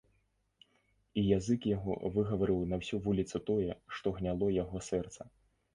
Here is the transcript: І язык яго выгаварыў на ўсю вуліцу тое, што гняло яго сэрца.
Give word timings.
І 1.21 1.25
язык 1.37 1.67
яго 1.75 1.93
выгаварыў 2.17 2.59
на 2.73 2.81
ўсю 2.83 3.03
вуліцу 3.09 3.45
тое, 3.53 3.71
што 3.99 4.07
гняло 4.21 4.45
яго 4.63 4.77
сэрца. 4.91 5.33